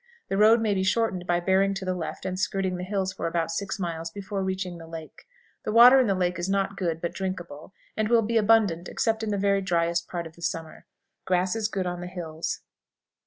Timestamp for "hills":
2.83-3.13, 12.07-12.61